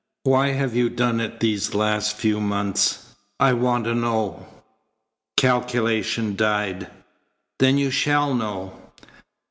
[0.23, 3.13] Why have you done it these last few months?
[3.39, 4.47] I want to know."
[5.37, 6.87] Calculation died.
[7.59, 8.81] "Then you shall know."